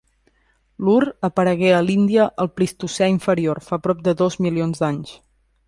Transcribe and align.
L'ur 0.87 1.01
aparegué 1.27 1.69
a 1.79 1.83
l'Índia 1.89 2.25
al 2.45 2.51
Plistocè 2.55 3.11
inferior, 3.19 3.63
fa 3.69 3.81
prop 3.87 4.03
de 4.09 4.17
dos 4.25 4.43
milions 4.47 4.85
d'anys. 4.85 5.17